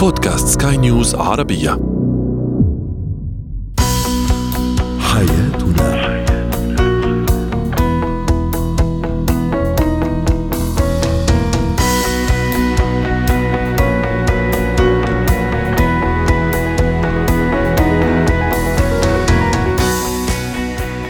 [0.00, 1.70] بودكاست سكاي نيوز عربية.
[5.00, 6.10] حياتنا.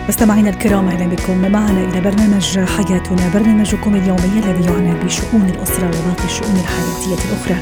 [0.08, 1.52] مستمعينا الكرام أهلا بكم.
[1.52, 7.56] معنا إلى برنامج حياتنا برنامجكم اليومي الذي يعنى بشؤون الأسرة وباقي الشؤون الحياتية الأخرى.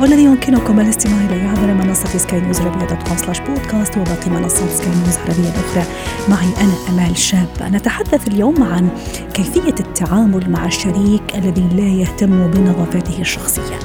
[0.00, 4.70] والذي يمكنكم الاستماع اليه عبر منصه سكاي نيوز عربيه dot com slash podcast وباقي منصات
[4.70, 5.84] سكاي نيوز عربية الأخرى.
[6.28, 7.48] معي أنا أمال شاب.
[7.62, 8.88] نتحدث اليوم عن
[9.34, 13.78] كيفية التعامل مع الشريك الذي لا يهتم بنظافته الشخصية.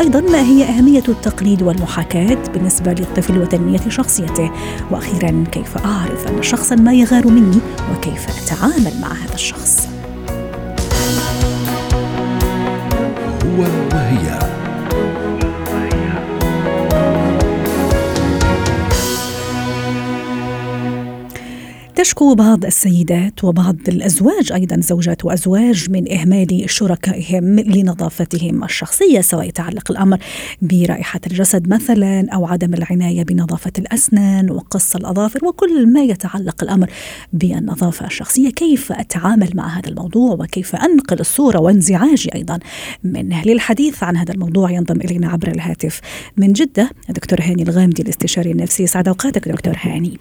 [0.00, 4.50] أيضا ما هي أهمية التقليد والمحاكاة بالنسبة للطفل وتنمية شخصيته؟
[4.90, 7.60] وأخيرا كيف أعرف أن شخصا ما يغار مني؟
[7.92, 9.99] وكيف أتعامل مع هذا الشخص؟
[22.00, 29.90] تشكو بعض السيدات وبعض الأزواج أيضا زوجات وأزواج من إهمال شركائهم لنظافتهم الشخصية سواء يتعلق
[29.90, 30.18] الأمر
[30.62, 36.90] برائحة الجسد مثلا أو عدم العناية بنظافة الأسنان وقص الأظافر وكل ما يتعلق الأمر
[37.32, 38.50] بالنظافة الشخصية.
[38.50, 42.58] كيف أتعامل مع هذا الموضوع وكيف أنقل الصورة وانزعاجي أيضا
[43.04, 46.00] منه للحديث عن هذا الموضوع؟ ينضم إلينا عبر الهاتف
[46.36, 48.86] من جدة الدكتور هاني الغامدي الاستشاري النفسي.
[48.86, 50.18] سعد أوقاتك دكتور هاني.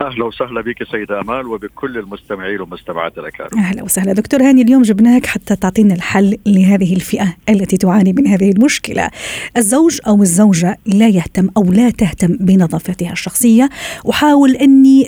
[0.00, 3.58] أهلا وسهلا بك سيدة آمال وبكل المستمعين والمستمعات الأكارم.
[3.58, 8.50] أهلا وسهلا دكتور هاني اليوم جبناك حتى تعطينا الحل لهذه الفئة التي تعاني من هذه
[8.50, 9.10] المشكلة.
[9.56, 13.68] الزوج أو الزوجة لا يهتم أو لا تهتم بنظافتها الشخصية
[14.04, 15.02] وحاول أني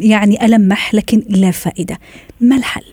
[0.00, 1.98] يعني ألمح لكن لا فائدة.
[2.40, 2.84] ما الحل؟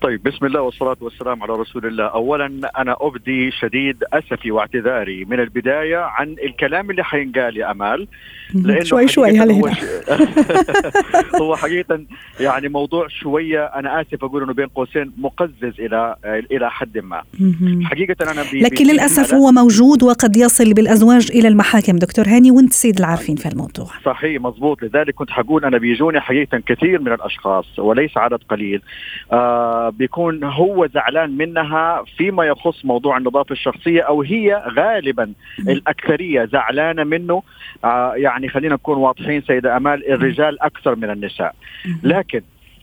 [0.00, 2.04] طيب بسم الله والصلاة والسلام على رسول الله.
[2.04, 2.46] أولا
[2.78, 8.06] أنا أبدي شديد أسفي واعتذاري من البداية عن الكلام اللي حينقال يا أمال.
[8.54, 9.70] لأنه شوي شوي هل هو,
[11.42, 12.00] هو حقيقة
[12.40, 17.22] يعني موضوع شوية أنا آسف أقول أنه بين قوسين مقزز إلى إلى حد ما.
[17.82, 21.96] حقيقة أنا بي لكن للأسف هو موجود وقد يصل بالأزواج إلى المحاكم.
[21.96, 23.86] دكتور هاني وأنت سيد العارفين في الموضوع.
[24.04, 28.82] صحيح مضبوط لذلك كنت حقول أنا بيجوني حقيقة كثير من الأشخاص وليس عدد قليل.
[29.32, 37.04] آه بيكون هو زعلان منها فيما يخص موضوع النظافة الشخصية أو هي غالبا الأكثرية زعلانة
[37.04, 37.42] منه.
[37.84, 41.54] آه يعني خلينا نكون واضحين سيدة أمال الرجال أكثر من النساء.
[42.02, 42.40] لكن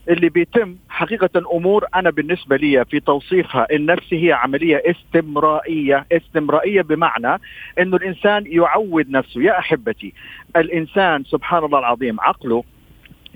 [0.08, 6.06] اللي بيتم حقيقة أمور أنا بالنسبة لي في توصيفها النفسي هي عملية استمرائية.
[6.12, 7.40] استمرائية بمعنى
[7.78, 9.40] أنه الإنسان يعود نفسه.
[9.42, 10.12] يا أحبتي
[10.56, 12.64] الإنسان سبحان الله العظيم عقله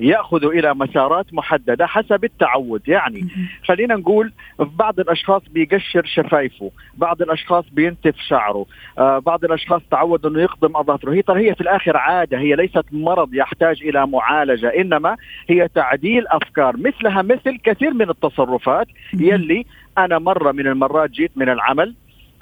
[0.02, 2.82] ياخذ إلى مسارات محددة حسب التعود.
[2.88, 3.28] يعني
[3.64, 8.66] خلينا نقول بعض الأشخاص بيقشر شفايفه بعض الأشخاص بينتف شعره
[8.98, 12.84] آه بعض الأشخاص تعود إنه يقضم اظافره هي ترى هي في الآخر عادة هي ليست
[12.92, 15.16] مرض يحتاج إلى معالجة إنما
[15.48, 16.76] هي تعديل أفكار.
[16.76, 19.66] مثلها مثل كثير من التصرفات يلي
[19.98, 21.94] أنا مرة من المرات جيت من العمل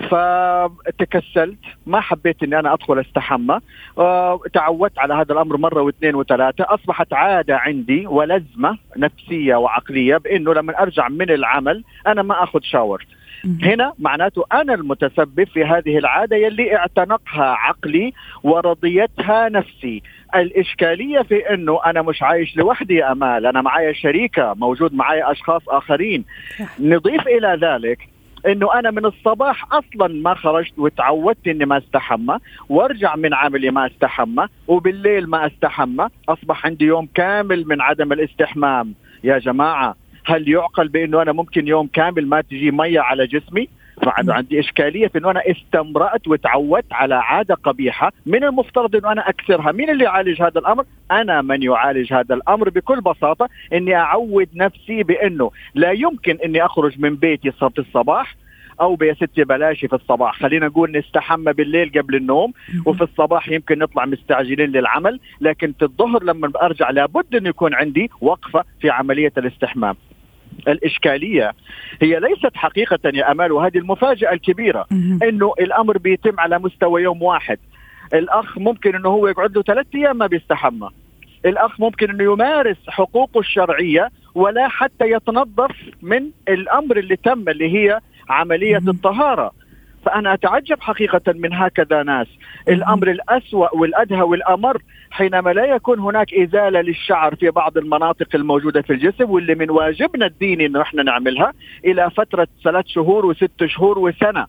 [0.08, 1.58] فتكسلت.
[1.86, 3.60] ما حبيت إني أنا أدخل أستحمى.
[3.98, 6.64] أه تعودت على هذا الأمر مرة واثنين وثلاثة.
[6.68, 13.06] أصبحت عادة عندي ولزمة نفسية وعقلية بإنه لما أرجع من العمل أنا ما آخذ شاور
[13.62, 18.12] هنا معناته أنا المتسبب في هذه العادة يلي اعتنقها عقلي
[18.42, 20.02] ورضيتها نفسي.
[20.34, 23.46] الإشكالية في إنه أنا مش عايش لوحدي يا أمال.
[23.46, 26.24] أنا معايا شريكة موجود معايا أشخاص آخرين.
[26.80, 28.08] نضيف إلى ذلك
[28.46, 33.86] إنه أنا من الصباح أصلا ما خرجت وتعودت إني ما استحمى وأرجع من عملي ما
[33.86, 38.94] استحمى وبالليل ما استحمى أصبح عندي يوم كامل من عدم الاستحمام.
[39.24, 43.68] يا جماعة هل يعقل بإنه أنا ممكن يوم كامل ما تجي مية على جسمي؟
[44.02, 48.12] فعندي إشكالية في أنه أنا استمرأت وتعودت على عادة قبيحة.
[48.26, 52.68] من المفترض أنه أنا اكسرها مين اللي يعالج هذا الأمر؟ أنا من يعالج هذا الأمر
[52.68, 53.48] بكل بساطة.
[53.72, 58.36] إني أعود نفسي بأنه لا يمكن إني أخرج من بيتي في الصباح
[58.80, 60.38] أو يا ستي بلاش في الصباح.
[60.38, 62.52] خلينا نقول نستحمى بالليل قبل النوم
[62.86, 65.20] وفي الصباح يمكن نطلع مستعجلين للعمل.
[65.40, 69.96] لكن في الظهر لما أرجع لابد انه يكون عندي وقفة في عملية الاستحمام.
[70.68, 71.52] الإشكالية
[72.02, 74.86] هي ليست حقيقة يا أمال وهذه المفاجأة الكبيرة
[75.22, 77.58] أنه الأمر بيتم على مستوى يوم واحد.
[78.14, 80.88] الأخ ممكن أنه هو يقعد له ثلاثة أيام ما بيستحمى.
[81.44, 88.00] الأخ ممكن أنه يمارس حقوقه الشرعية ولا حتى يتنظف من الأمر اللي تم اللي هي
[88.28, 89.52] عملية الطهارة.
[90.06, 92.26] فأنا أتعجب حقيقة من هكذا ناس.
[92.68, 98.92] الأمر الأسوأ والأدهى والأمر حينما لا يكون هناك إزالة للشعر في بعض المناطق الموجودة في
[98.92, 101.52] الجسم واللي من واجبنا الديني أنه إحنا نعملها
[101.84, 104.46] إلى فترة ثلاث شهور وست شهور وسنة.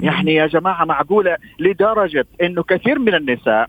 [0.00, 3.68] يعني يا جماعة معقولة لدرجة إنه كثير من النساء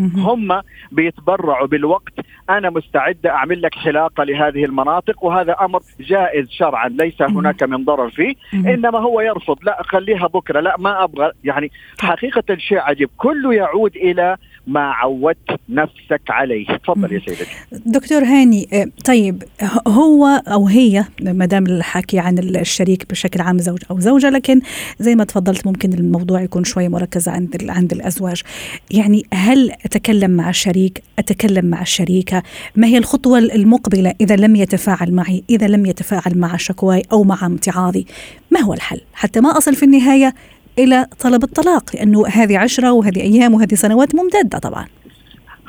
[0.00, 0.62] هم
[0.92, 2.12] بيتبرعوا بالوقت.
[2.50, 8.10] أنا مستعده أعمل لك حلاقة لهذه المناطق وهذا أمر جائز شرعا ليس هناك من ضرر
[8.10, 8.34] فيه.
[8.54, 9.56] إنما هو يرفض.
[9.62, 10.60] لا خليها بكرة.
[10.60, 11.30] لا ما أبغى.
[11.44, 11.70] يعني
[12.02, 12.10] طيب.
[12.10, 13.10] حقيقة شيء عجيب.
[13.16, 14.36] كله يعود إلى
[14.68, 16.66] ما عودت نفسك عليه.
[16.66, 17.46] تفضل يا سيدتي.
[17.72, 19.42] دكتور هاني آه، طيب
[19.88, 24.60] هو أو هي ما دام الحكي عن الشريك بشكل عام زوج أو زوجة لكن
[24.98, 28.42] زي ما تفضلت ممكن الموضوع يكون شوي مركز عند عند الأزواج.
[28.90, 32.42] يعني هل أتكلم مع الشريك؟ أتكلم مع الشريكة؟
[32.76, 37.46] ما هي الخطوة المقبلة إذا لم يتفاعل معي إذا لم يتفاعل مع شكواي أو مع
[37.46, 38.06] امتعاضي؟
[38.50, 40.34] ما هو الحل؟ حتى ما أصل في النهاية
[40.78, 44.86] إلى طلب الطلاق لأنه هذه عشرة وهذه أيام وهذه سنوات ممتدة طبعا.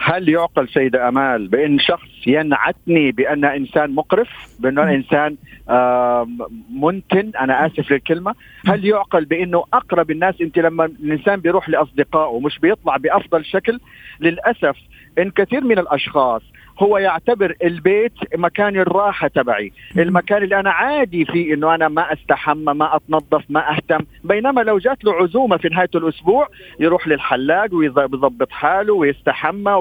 [0.01, 4.29] هل يعقل سيدة أمال بأن شخص ينعتني بأن إنسان مقرف
[4.59, 5.35] بأنه إنسان
[6.81, 8.35] منتن؟ أنا آسف للكلمة.
[8.67, 13.79] هل يعقل بأنه أقرب الناس؟ أنت لما الإنسان بيروح لأصدقائه مش بيطلع بأفضل شكل؟
[14.19, 14.75] للأسف
[15.19, 16.41] إن كثير من الأشخاص
[16.79, 19.71] هو يعتبر البيت مكان الراحة تبعي.
[19.97, 23.99] المكان اللي أنا عادي فيه إنه أنا ما استحمى ما أتنظف ما أهتم.
[24.23, 26.47] بينما لو جات له عزومة في نهاية الأسبوع
[26.79, 29.71] يروح للحلاق ويظبط حاله ويستحمى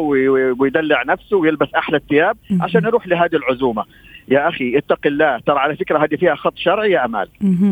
[0.58, 3.84] ويدلع نفسه ويلبس أحلى الثياب عشان يروح لهذه العزومة.
[4.30, 5.38] يا أخي اتق الله.
[5.38, 7.28] ترى على فكرة هذه فيها خط شرعي يا أمال.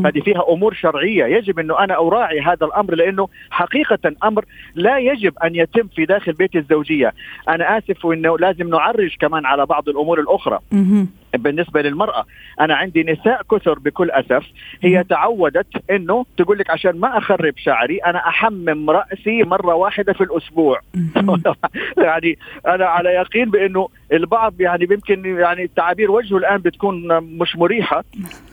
[0.06, 1.24] هذه فيها أمور شرعية.
[1.24, 4.44] يجب إنه أنا أراعي هذا الأمر لأنه حقيقة أمر
[4.74, 7.12] لا يجب أن يتم في داخل بيت الزوجية.
[7.48, 10.58] أنا آسف وانه لازم نعرج كمان على بعض الأمور الأخرى.
[11.36, 12.24] بالنسبة للمرأة.
[12.60, 14.46] أنا عندي نساء كثر بكل أسف.
[14.82, 20.20] هي تعودت إنه تقول لك عشان ما أخرب شعري أنا أحمم رأسي مرة واحدة في
[20.20, 20.80] الأسبوع.
[22.06, 28.04] يعني أنا على يقين بإنه البعض يعني يمكن يعني تعابير وجهه الآن بتكون مش مريحة.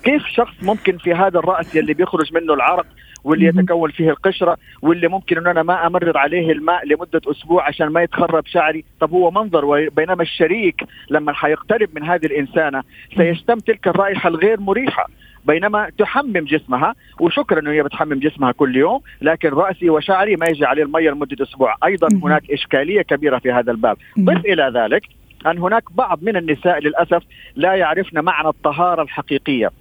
[0.03, 2.85] كيف شخص ممكن في هذا الرأس يلي بيخرج منه العرق
[3.23, 7.87] واللي يتكون فيه القشرة واللي ممكن ان أنا ما امرر عليه الماء لمدة أسبوع عشان
[7.87, 8.85] ما يتخرب شعري.
[8.99, 12.83] طب هو منظر بينما الشريك لما حيقترب من هذه الإنسانة
[13.17, 15.07] سيشتم تلك الرائحة الغير مريحة.
[15.45, 20.65] بينما تحمم جسمها وشكرا إنه هي بتحمم جسمها كل يوم لكن رأسي وشعري ما يجي
[20.65, 21.75] عليه المية لمدة أسبوع.
[21.85, 23.97] أيضا هناك إشكالية كبيرة في هذا الباب.
[24.19, 25.03] ضف إلى ذلك
[25.47, 27.23] أن هناك بعض من النساء للأسف
[27.55, 29.71] لا يعرفن معنى الطهارة الحقيقية.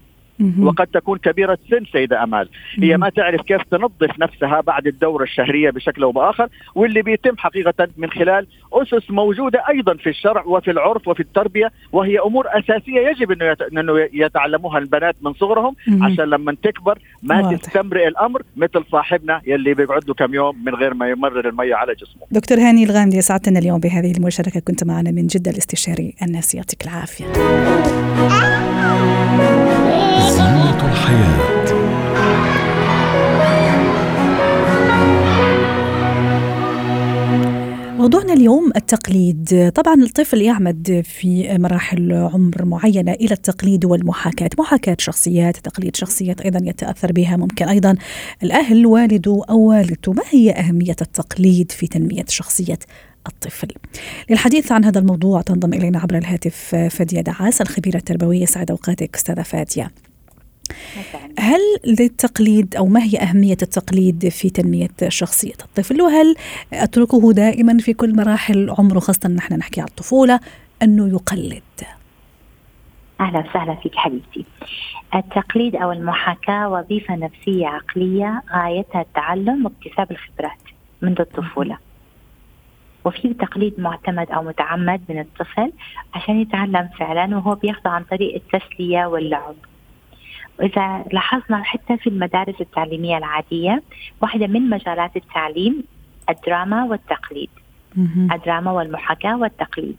[0.61, 2.49] وقد تكون كبيرة سن سيدة أمال.
[2.79, 7.89] هي ما تعرف كيف تنظف نفسها بعد الدورة الشهرية بشكل أو بآخر واللي بيتم حقيقة
[7.97, 13.31] من خلال أسس موجودة أيضا في الشرع وفي العرف وفي التربية وهي أمور أساسية يجب
[13.73, 17.57] أنه يتعلموها البنات من صغرهم عشان لما تكبر ما.
[17.57, 21.95] تستمرئ الأمر مثل صاحبنا يلي بيقعد له كم يوم من غير ما يمرر المية على
[21.95, 22.23] جسمه.
[22.31, 27.25] دكتور هاني الغامدي سعدتنا اليوم بهذه المشاركة كنت معنا من جدة الاستشاري الناس يعطيك العافية.
[31.03, 31.53] الحياة.
[37.99, 39.73] موضوعنا اليوم التقليد.
[39.75, 44.51] طبعا الطفل يعمد في مراحل عمر معينة إلى التقليد والمحاكاة.
[44.59, 47.37] محاكاة شخصيات تقليد شخصيات أيضا يتأثر بها.
[47.37, 47.97] ممكن أيضا
[48.43, 50.13] الأهل والده أو والدته.
[50.13, 52.79] ما هي أهمية التقليد في تنمية شخصية
[53.27, 53.69] الطفل؟
[54.31, 58.47] للحديث عن هذا الموضوع تنضم إلينا عبر الهاتف فادية دعاس الخبيرة التربوية.
[58.47, 59.91] سعد أوقاتك أستاذة فادية.
[61.39, 66.35] هل للتقليد أو ما هي أهمية التقليد في تنمية شخصية الطفل وهل
[66.73, 70.41] أتركه دائما في كل مراحل عمره خاصة نحن نحكي عن الطفولة
[70.83, 71.63] أنه يقلد
[73.21, 74.45] أهلا وسهلا فيك حبيبتي.
[75.15, 80.63] التقليد أو المحاكاة وظيفة نفسية عقلية غايتها التعلم واكتساب الخبرات
[81.03, 81.79] منذ الطفولة.
[83.05, 85.73] وفي تقليد معتمد أو متعمد من الطفل
[86.15, 89.55] عشان يتعلم فعلا وهو بياخذه عن طريق التسلية واللعب.
[90.59, 93.83] وإذا لاحظنا حتى في المدارس التعليمية العادية
[94.21, 95.85] واحدة من مجالات التعليم
[96.31, 97.51] الدراما والتقليد.
[98.33, 99.97] الدراما والمحاكاة والتقليد.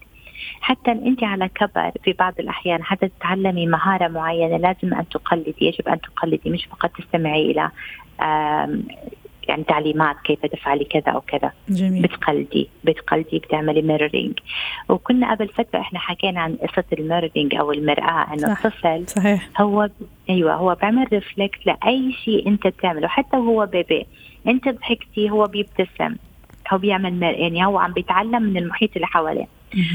[0.60, 5.88] حتى أنت على كبر في بعض الأحيان حتى تتعلمي مهارة معينة لازم أن تقلدي يجب
[5.88, 7.70] أن تقلدي مش فقط تستمعي إلى
[9.48, 12.02] يعني تعليمات كيف تفعلي كذا أو كذا جميل.
[12.02, 14.32] بتقلدي بتقلدي بتعملي mirroring
[14.88, 19.48] وكنا قبل فترة إحنا حكينا عن قصة ال mirroring أو المرآة إنه الطفل صحيح.
[19.60, 19.88] هو
[20.30, 24.06] أيوه هو بيعمل reflect لأي شيء أنت بتعمله حتى وهو baby
[24.48, 26.16] أنت ضحكتي هو بيبتسم
[26.72, 29.46] هو بيعمل يعني هو عم بيتعلم من المحيط اللي حواليه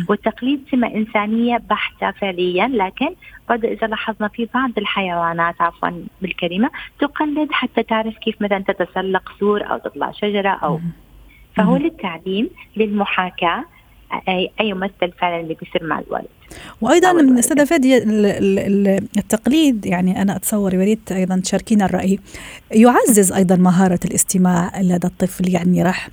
[0.09, 3.15] والتقليد سمة إنسانية بحتة فعليا لكن
[3.49, 5.89] برضه إذا لاحظنا في بعض الحيوانات عفوا
[6.21, 6.69] بالكلمة
[6.99, 10.79] تقلد حتى تعرف كيف مثلا تتسلق سور أو تطلع شجرة أو
[11.55, 13.65] فهو للتعليم للمحاكاة
[14.29, 16.27] أي, يمثل فعلا اللي بيصير مع الولد.
[16.81, 18.03] وأيضا من أستاذة فادية
[19.17, 22.19] التقليد يعني أنا أتصور يريد أيضا تشاركينا الرأي.
[22.71, 26.09] يعزز أيضا مهارة الاستماع لدى الطفل يعني راح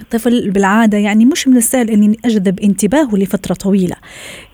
[0.00, 3.96] الطفل بالعادة يعني مش من السهل إني أجذب انتباهه لفترة طويلة.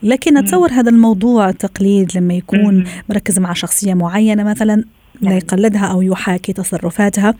[0.03, 4.85] لكن أتصور هذا الموضوع التقليد لما يكون مركز مع شخصية معينة مثلا
[5.21, 5.37] لا نعم.
[5.37, 7.35] يقلدها أو يحاكي تصرفاتها.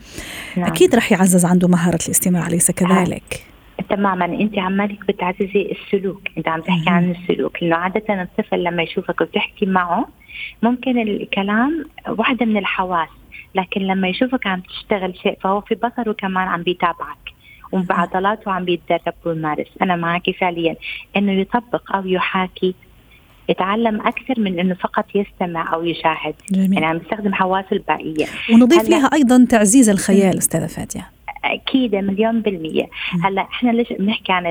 [0.57, 0.65] نعم.
[0.65, 3.43] أكيد راح يعزز عنده مهارة الاستماع أليس كذلك؟
[3.89, 4.25] تماما.
[4.25, 6.21] أنت عمالك بتعززي السلوك.
[6.37, 7.63] أنت عم تحكي عن السلوك.
[7.63, 10.07] لأنه عادة الطفل لما يشوفك وبتحكي معه
[10.63, 13.09] ممكن الكلام واحدة من الحواس.
[13.55, 17.36] لكن لما يشوفك عم تشتغل شيء فهو في بصره كمان عم بيتابعك.
[17.71, 20.75] وبعضلاته عم بيتدرب ويمارس أنا معك فعليا.
[21.15, 22.75] إنه يطبق أو يحاكي
[23.49, 26.35] يتعلم أكثر من إنه فقط يستمع أو يشاهد.
[26.51, 26.73] جميل.
[26.73, 31.09] يعني عم يستخدم حواسه الباقيه ونضيف لها أيضا تعزيز الخيال أستاذة فاتية.
[31.45, 32.89] أكيد مليون بالمية.
[33.23, 34.45] هلأ إحنا ليش بنحكي عن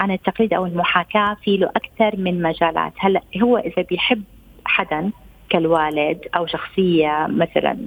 [0.00, 2.92] عن التقليد أو المحاكاة؟ في له أكثر من مجالات.
[2.98, 4.22] هلأ هو إذا بيحب
[4.64, 5.10] حدا
[5.48, 7.78] كالوالد أو شخصية مثلا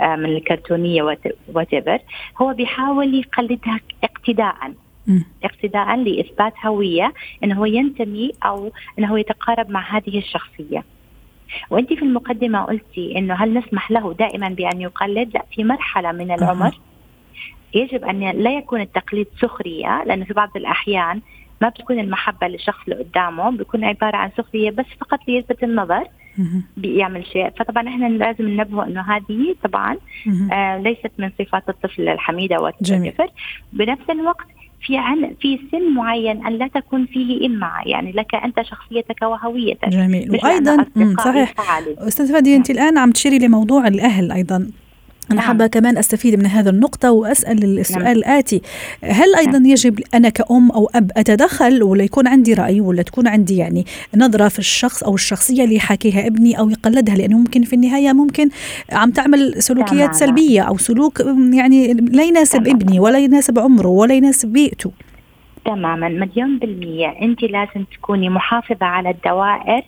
[0.00, 1.70] من الكرتونية وات
[2.42, 4.72] هو بيحاول يقلدها اقتداء
[5.44, 7.12] اقتداء لإثبات هوية
[7.44, 10.84] إنه هو ينتمي أو إنه هو يتقارب مع هذه الشخصية.
[11.70, 16.30] وأنت في المقدمة قلتي إنه هل نسمح له دائما بأن يقلد؟ لا في مرحلة من
[16.30, 16.80] العمر
[17.74, 21.20] يجب أن لا يكون التقليد سخرية لأنه في بعض الأحيان
[21.60, 26.04] ما بتكون المحبة للشخص اللي قدامه بيكون عبارة عن سخرية بس فقط ليلفت النظر
[26.76, 27.50] بيعمل شيء.
[27.58, 29.96] فطبعا إحنا لازم ننبهه إنه هذه طبعا
[30.52, 33.30] آه ليست من صفات الطفل الحميدة والكفر
[33.72, 34.46] بنفس الوقت
[34.80, 37.82] في عن في سن معين أن لا تكون فيه إمعة.
[37.86, 39.88] يعني لك أنت شخصيتك وهويتك.
[39.88, 40.30] جميل.
[40.30, 40.86] وأيضا
[41.24, 41.54] صحيح.
[41.98, 42.82] أستاذ فادي أنت نعم.
[42.82, 44.70] الآن عم تشيري لموضوع الأهل أيضا.
[45.30, 45.46] أنا نعم.
[45.46, 48.12] حابة كمان أستفيد من هذا النقطة وأسأل السؤال نعم.
[48.12, 48.62] الآتي
[49.04, 49.66] هل أيضا نعم.
[49.66, 53.84] يجب أنا كأم أو أب أتدخل ولا يكون عندي رأي ولا تكون عندي يعني
[54.16, 58.48] نظرة في الشخص أو الشخصية اللي يحاكيها ابني أو يقلدها لأنه ممكن في النهاية ممكن
[58.92, 60.12] عم تعمل سلوكيات نعم.
[60.12, 61.20] سلبية أو سلوك
[61.52, 62.76] يعني لا يناسب نعم.
[62.76, 64.92] ابني ولا يناسب عمره ولا يناسب بيئته
[65.64, 69.82] تماما مليون بالمية أنت لازم تكوني محافظة على الدوائر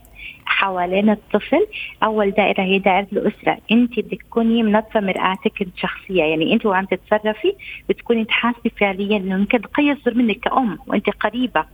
[0.44, 1.66] حوالين الطفل.
[2.02, 3.58] أول دائرة هي دائرة الأسرة.
[3.72, 6.22] أنت بدك تكوني منظفه مرآتك الشخصية.
[6.22, 7.52] يعني أنت وعم تتصرفي
[7.88, 11.64] بتكوني تحاسبي فعليا إنه يمكن يصدر منك كأم وأنت قريبة.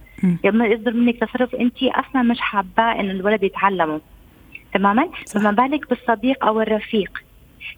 [0.44, 4.00] لما يصدر منك تصرف أنت أصلا مش حاباه إنه الولد يتعلمه.
[4.74, 7.25] تماما؟ فما بالك بالصديق أو الرفيق.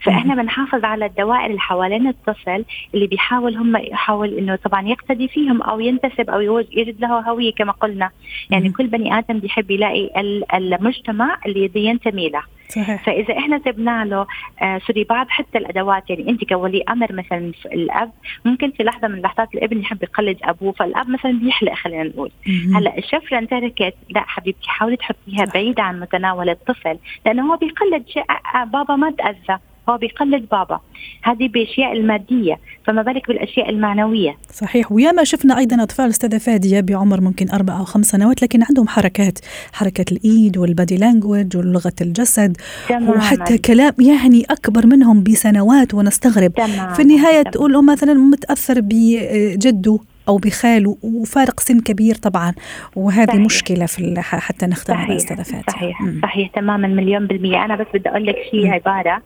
[0.03, 2.65] فإحنا بنحافظ على الدوائر اللي حوالين الطفل
[2.95, 6.41] اللي بيحاول هم يحاول إنه طبعا يقتدي فيهم أو ينتسب أو
[6.73, 8.11] يجد له هوية كما قلنا.
[8.51, 10.11] يعني كل بني آدم بيحب يلاقي
[10.55, 12.43] المجتمع اللي ينتمي له.
[12.69, 13.05] صحيح.
[13.05, 14.27] فإذا إحنا سبنا له
[14.63, 18.13] آه sorry بعض حتى الأدوات يعني أنت كولي أمر مثلا الأب
[18.45, 22.31] ممكن في لحظة من اللحظات الابن يحب يقلد أبوه فالأب مثلا بيحلق خلينا نقول.
[22.75, 28.25] هلأ الشفرة انتركت لا حبيبتي حاولي تحطيها بعيده عن متناول الطفل لأنه هو بيقلد شيء
[28.55, 29.59] آه، بابا ما تأذى.
[29.91, 30.81] هو بيقلد بابا.
[31.23, 34.93] هذه بأشياء المادية فما بالك بالأشياء المعنوية؟ صحيح.
[34.93, 39.39] وياما شفنا أيضا أطفال أستاذة فادية بعمر ممكن أربع أو خمس سنوات لكن عندهم حركات.
[39.73, 42.57] حركة الإيد والبادي لانجوج ولغة الجسد
[42.89, 43.11] تماما.
[43.11, 46.53] وحتى كلام يعني أكبر منهم بسنوات ونستغرب.
[46.55, 46.93] تماما.
[46.93, 47.51] في النهاية تماما.
[47.51, 52.53] تقول مثلا متأثر بجده أو بخاله وفارق سن كبير طبعا.
[52.97, 53.41] وهذه صحيح.
[53.41, 55.99] مشكلة في حتى نختم أستاذة فاتن صحيح.
[56.23, 56.51] صحيح.
[56.51, 57.65] تماما مليون بالمية.
[57.65, 59.23] أنا بس بدي أقول لك شيء عبارة.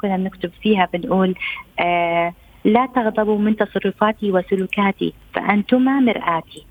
[0.00, 1.34] كنا بنكتب فيها بنقول
[1.80, 2.32] آه
[2.64, 6.66] لا تغضبوا من تصرفاتي وسلوكاتي فأنتما مرآتي.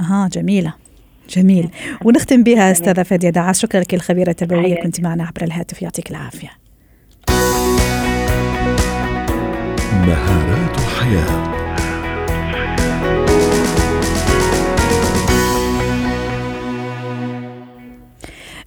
[0.00, 0.72] أها جميلة
[1.28, 1.68] جميل.
[2.04, 5.82] ونختم بها أستاذة فادية دعاس شكرا لك الخبيرة التربويه كنت معنا عبر الهاتف.
[5.82, 6.48] يعطيك العافية.
[10.06, 11.57] مهارات حياة.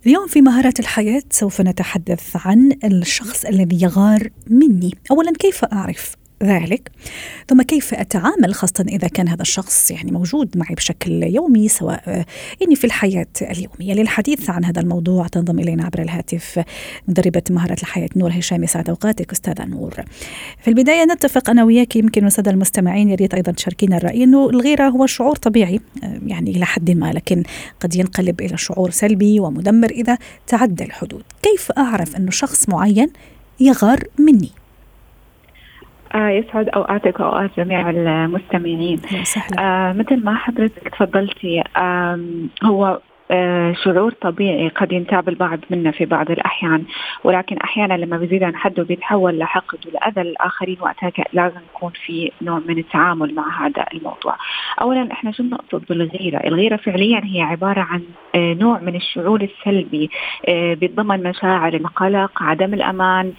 [0.05, 4.93] اليوم في مهارات الحياة سوف نتحدث عن الشخص الذي يغار مني.
[5.11, 6.91] أولا كيف أعرف؟ ذلك.
[7.47, 12.25] ثم كيف أتعامل خاصة إذا كان هذا الشخص يعني موجود معي بشكل يومي سواء
[12.61, 16.63] يعني في الحياة اليومية؟ للحديث عن هذا الموضوع تنضم إلينا عبر الهاتف
[17.07, 19.93] مدربة مهارات الحياة نور هشام يسعد أوقاتك أستاذة نور.
[20.61, 24.89] في البداية نتفق أنا وياك يمكن السادة المستمعين يا ريت أيضا تشاركينا الرأي أنه الغيرة
[24.89, 25.79] هو شعور طبيعي
[26.25, 27.43] يعني إلى حد ما لكن
[27.79, 30.17] قد ينقلب إلى شعور سلبي ومدمر إذا
[30.47, 31.23] تعدى الحدود.
[31.41, 33.09] كيف أعرف أنه شخص معين
[33.59, 34.60] يغار مني؟ آه
[36.15, 39.01] يسعد أوقاتك وأوقات جميع المستمعين.
[39.59, 42.19] آه مثل ما حضرتك تفضلتي آه
[42.63, 43.01] هو آه،
[43.83, 46.83] شعور طبيعي قد ينتاب البعض منا في بعض الأحيان.
[47.23, 52.61] ولكن أحيانا لما بيزيد عن حده بيتحول لحقد ولأذى الآخرين وقتها لازم يكون في نوع
[52.67, 54.35] من التعامل مع هذا الموضوع.
[54.81, 58.01] أولا إحنا شو بنقصد بالغيرة؟ الغيرة فعليا هي عبارة عن
[58.35, 60.09] آه، نوع من الشعور السلبي
[60.47, 63.33] آه، بيتضمن مشاعر القلق عدم الأمان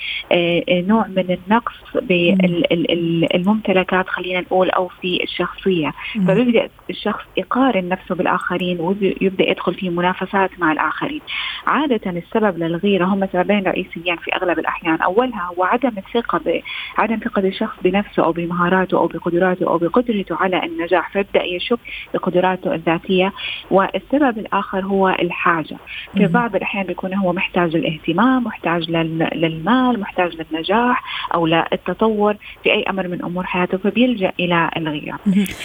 [0.71, 5.93] نوع من النقص بالممتلكات خلينا نقول أو في الشخصية.
[6.29, 11.21] فبيبدأ الشخص يقارن نفسه بالآخرين ويبدأ يدخل في منافسات مع الآخرين.
[11.67, 15.01] عادة السبب للغيرة هم سببين رئيسيين في أغلب الأحيان.
[15.01, 16.63] أولها هو عدم الثقة
[16.99, 21.79] عدم ثقة الشخص بنفسه أو بمهاراته أو بقدراته أو بقدرته على النجاح فيبدأ يشك
[22.15, 23.33] بقدراته الذاتية.
[23.71, 25.77] والسبب الآخر هو الحاجة.
[26.17, 28.91] في بعض الأحيان بيكون هو محتاج للاهتمام محتاج
[29.35, 35.19] للمال محتاج للنجاح أو للتطور في أي أمر من أمور حياته فبيلجأ إلى الغيرة.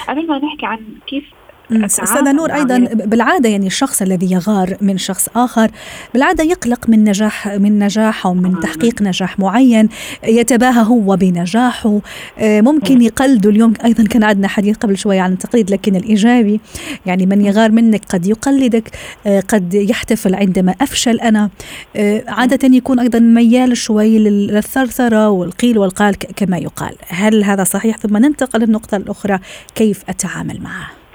[0.08, 1.37] قبل ما نحكي عن كيف
[1.72, 5.72] أستاذة نور أيضا بالعادة يعني الشخص الذي يغار من شخص آخر
[6.14, 9.90] بالعادة يقلق من نجاح من نجاح أو من تحقيق نجاح معين
[10.24, 12.00] يتباهى هو بنجاحه.
[12.40, 13.74] آه، ممكن يقلده اليوم.
[13.86, 16.60] أيضا كان عندنا حديث قبل شوية عن التقليد لكن الإيجابي
[17.06, 18.92] يعني من يغار منك قد يقلدك
[19.28, 21.50] آه، قد يحتفل عندما أفشل أنا.
[21.96, 26.96] آه، عادة يكون أيضا ميال شوي للثرثرة والقيل والقال كما يقال.
[27.08, 29.40] هل هذا صحيح؟ ثم ننتقل للنقطة الأخرى
[29.76, 31.07] كيف أتعامل معه؟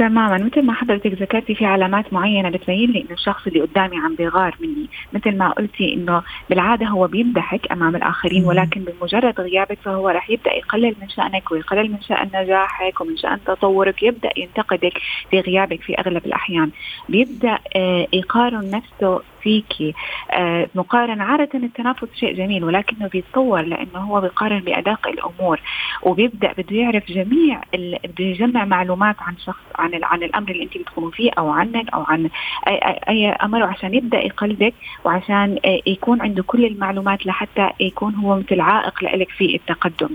[0.00, 0.38] تماما.
[0.38, 4.56] مثل ما حضرتك ذكرتي في علامات معينة بتبين لي إنه الشخص اللي قدامي عم بيغار
[4.60, 4.88] مني.
[5.12, 10.52] مثل ما قلتي إنه بالعادة هو بيمدحك أمام الآخرين ولكن بمجرد غيابك فهو رح يبدأ
[10.52, 14.02] يقلل من شأنك ويقلل من شأن نجاحك ومن شأن تطورك.
[14.02, 14.92] يبدأ ينتقدك
[15.30, 16.70] في غيابك في أغلب الأحيان.
[17.08, 19.94] بيبدأ آه، يقارن نفسه فيكي
[20.30, 25.60] آه مقارنة عادة التنافس شيء جميل ولكنه بيتطور لأنه هو بيقارن بأدق الأمور
[26.02, 27.60] وبيبدأ بده يعرف جميع
[28.04, 32.02] بده يجمع معلومات عن شخص عن عن الأمر اللي أنت بتكونوا فيه أو عنك أو
[32.08, 32.28] عن
[32.68, 38.36] أي, أي, أمر عشان يبدأ يقلدك وعشان آه يكون عنده كل المعلومات لحتى يكون هو
[38.36, 40.08] مثل عائق لك في التقدم.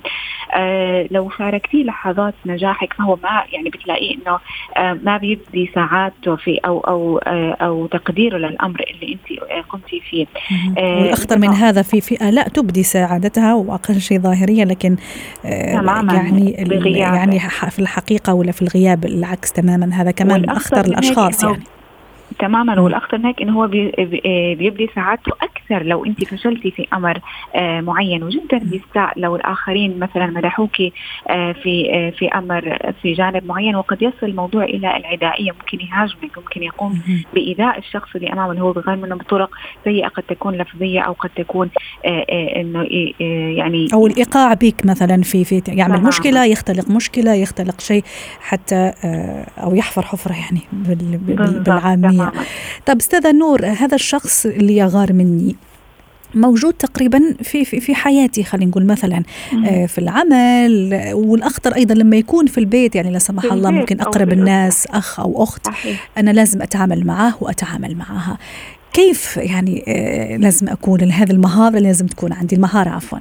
[0.53, 4.39] آه لو شاركتيه لحظات نجاحك فهو ما يعني بتلاقيه إنه
[4.77, 10.25] آه ما بيبدي ساعاته في أو أو آه أو تقديره للأمر اللي انت قمتي فيه.
[10.77, 14.95] آه والأخطر من هذا في فئه لا تبدي سعادتها وأقل شيء ظاهريا لكن
[15.45, 16.51] آه يعني
[16.99, 21.63] يعني في الحقيقة ولا في الغياب العكس تماما هذا كمان أخطر الأشخاص يعني.
[22.39, 22.81] تماما.
[22.81, 23.67] والاخطر هناك انه هو
[24.57, 27.19] بيبدي سعادته أكثر لو أنت فشلتي في أمر
[27.55, 28.23] آه، معين.
[28.23, 30.81] وجدا بيستاء لو الآخرين مثلا مدحوك
[31.29, 33.75] آه، في آه، في أمر في جانب معين.
[33.75, 35.51] وقد يصل الموضوع إلى العدائية.
[35.51, 37.01] ممكن يهاجمك ممكن يقوم
[37.33, 38.51] بإيذاء الشخص اللي أمامه.
[38.51, 39.49] اللي هو بغير منه بطرق
[39.83, 41.69] سيئة قد تكون لفظية أو قد تكون
[42.05, 42.87] إنه
[43.57, 48.03] يعني أو الإيقاع بك مثلا في في يعمل مشكلة يختلق مشكلة يختلق شيء
[48.39, 48.93] حتى
[49.57, 50.61] أو يحفر حفرة يعني
[51.65, 52.24] بالعامية.
[52.85, 55.55] طب أستاذة نور هذا الشخص اللي يغار مني
[56.35, 59.23] موجود تقريبا في في في حياتي خلينا نقول مثلا
[59.67, 64.33] آه في العمل والأخطر أيضا لما يكون في البيت يعني لا سمح الله ممكن أقرب
[64.33, 65.65] الناس أخ أو أخت.
[65.65, 66.09] صحيح.
[66.17, 68.37] أنا لازم أتعامل معاه وأتعامل معها.
[68.93, 73.19] كيف يعني آه لازم أكون هذه المهارة لازم تكون عندي المهارة عفوا؟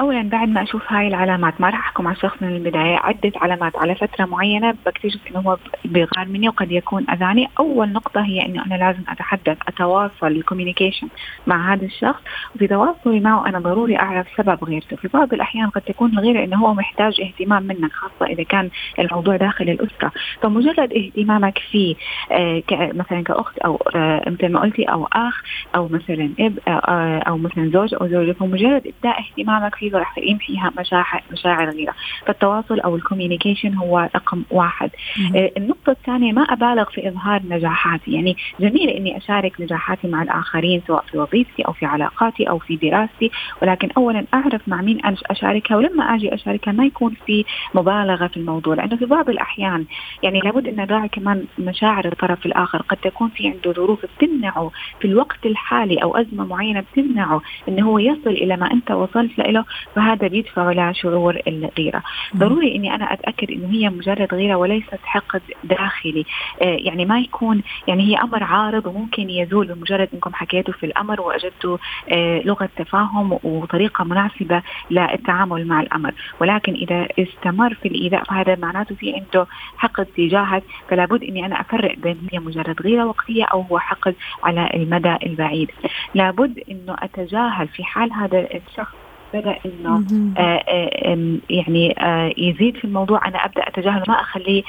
[0.00, 2.96] اولا بعد ما أشوف هاي العلامات ما راح أحكم على الشخص من البداية.
[2.96, 7.48] عدة علامات على فترة معينة بكتشف إنه هو بيغار مني وقد يكون أذاني.
[7.58, 11.08] أول نقطة هي إنه أنا لازم أتحدث أتواصل الكوميونيكيشن
[11.46, 12.22] مع هذا الشخص.
[12.54, 14.96] وفي تواصلي معه أنا ضروري أعرف سبب غيرته.
[14.96, 19.36] في بعض الأحيان قد تكون الغيره إنه هو محتاج اهتمام منك خاصة إذا كان الموضوع
[19.36, 20.12] داخل الأسرة.
[20.42, 21.94] فمجرد اهتمامك فيه
[22.32, 25.42] آه مثلا كأخت أو آه مثل ما قلتي أو أخ
[25.76, 30.72] أو مثلا اب آه أو مثلا زوج أو زوجة فمجرد إبداء اهتمامك فيه راح يمحيها
[30.78, 31.94] مشاعر مشاعر غيره
[32.26, 34.90] فالتواصل أو ال communication هو رقم واحد.
[35.36, 38.12] آه النقطة الثانية ما أبالغ في إظهار نجاحاتي.
[38.12, 42.76] يعني جميل إني أشارك نجاحاتي مع الآخرين سواء في وظيفتي أو في علاقاتي أو في
[42.76, 43.30] دراستي
[43.62, 48.74] ولكن اولا أعرف مع مين أشاركها ولما أجي أشاركها ما يكون في مبالغة في الموضوع
[48.74, 49.84] لأنه في بعض الأحيان
[50.22, 52.82] يعني لابد أن نراعي كمان مشاعر الطرف الآخر.
[52.82, 57.98] قد تكون في عنده ظروف بتمنعه في الوقت الحالي أو أزمة معينة بتمنعه إنه هو
[57.98, 59.64] يصل إلى ما أنت وصلت له
[59.96, 62.02] فهذا بيدفع لشعور الغيرة.
[62.36, 66.24] ضروري إني أنا أتأكد إنه هي مجرد غيرة وليست حقد داخلي.
[66.62, 71.20] آه يعني ما يكون يعني هي أمر عارض وممكن يزول بمجرد إنكم حكيتوا في الأمر
[71.20, 76.14] واجدتوا آه لغة تفاهم وطريقة مناسبة للتعامل مع الأمر.
[76.40, 81.60] ولكن إذا استمر في الإيذاء فهذا معناته في عنده حقد تجاهك فلا بد إني أنا
[81.60, 85.70] أفرق بين هي مجرد غيرة وقتيه أو هو حقد على المدى البعيد.
[86.14, 88.94] لابد إنه أتجاهل في حال هذا الشخص.
[89.34, 90.04] بدا إنه
[90.38, 93.28] آه، آه، يعني آه، يزيد في الموضوع.
[93.28, 94.62] أنا أبدأ أتجاهله ما أخليه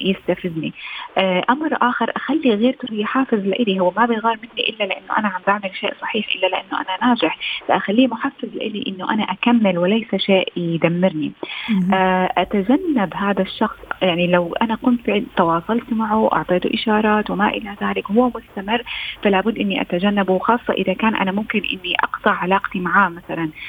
[0.00, 0.72] يستفزني.
[1.50, 3.80] أمر آخر أخلي غيرته هي حافز لإلي.
[3.80, 7.38] هو ما بيغار مني إلا لأنه أنا عم بعمل شيء صحيح إلا لأنه أنا ناجح.
[7.68, 11.32] فأخليه محفز لإلي إنه أنا أكمل وليس شيء يدمرني.
[12.38, 13.78] أتجنب هذا الشخص.
[14.02, 18.82] يعني لو أنا كنت تواصلت معه أعطيته إشارات وما إلى ذلك هو مستمر
[19.22, 23.42] فلا بد إني أتجنبه خاصة إذا كان أنا ممكن إني أقطع علاقتي معاه مثلا.
[23.44, 23.67] آه،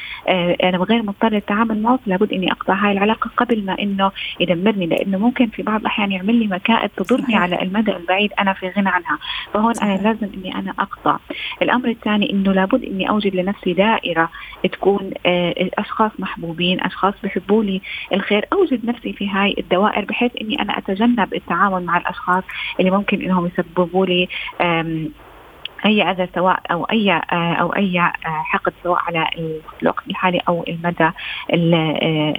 [0.63, 5.17] أنا غير مضطر التعامل معه لابد إني أقطع هاي العلاقة قبل ما إنه يدمرني لأنه
[5.17, 9.17] ممكن في بعض الأحيان يعمل لي مكائد تضرني على المدى البعيد أنا في غنى عنها.
[9.53, 11.17] فهون أنا لازم إني أنا أقطع.
[11.61, 14.29] الأمر الثاني إنه لابد إني أوجد لنفسي دائرة
[14.71, 17.81] تكون آه، أشخاص محبوبين أشخاص بحبوا لي
[18.13, 22.43] الخير أوجد نفسي في هاي الدوائر بحيث إني أنا أتجنب التعامل مع الأشخاص
[22.79, 24.27] اللي ممكن إنهم يسببوا لي
[25.85, 29.25] أي اذى سواء أو أي أو أي حقد سواء على
[29.81, 31.09] الوقت الحالي أو المدى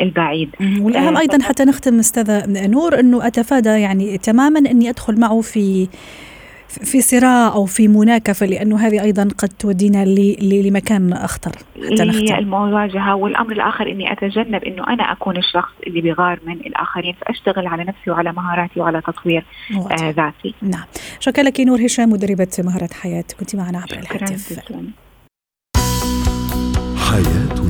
[0.03, 0.51] البعيد.
[0.81, 5.89] والاهم أيضا حتى نختم أستاذة نور أنه أتفادى يعني تماما أني أدخل معه في
[6.71, 10.05] في صراع أو في مناكفة لأنه هذه أيضا قد تودينا
[10.43, 16.41] لمكان أخطر حتى هي المواجهة والأمر الآخر إني أتجنب إنه أنا أكون الشخص اللي بيغار
[16.47, 20.55] من الآخرين فأشتغل على نفسي وعلى مهاراتي وعلى تطوير آه ذاتي.
[20.63, 20.85] نعم.
[21.21, 23.25] شكرا لك نور هشام مدربة مهارات حياة.
[23.41, 24.61] كنت معنا عبر الهاتف.
[27.11, 27.70] حياتنا